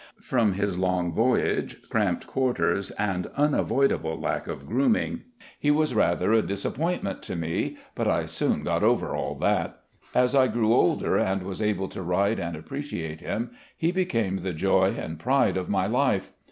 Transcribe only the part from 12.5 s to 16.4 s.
appreciate him, he became the joy and pride of my life.